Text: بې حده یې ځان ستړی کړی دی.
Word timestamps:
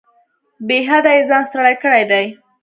بې 0.67 0.77
حده 0.87 1.11
یې 1.15 1.23
ځان 1.29 1.43
ستړی 1.49 1.75
کړی 1.83 2.03
دی. 2.11 2.25